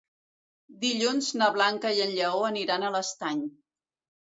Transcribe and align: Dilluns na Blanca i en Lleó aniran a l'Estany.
Dilluns 0.85 1.27
na 1.41 1.51
Blanca 1.59 1.93
i 1.99 2.03
en 2.07 2.15
Lleó 2.17 2.41
aniran 2.51 2.89
a 2.89 2.93
l'Estany. 2.99 3.47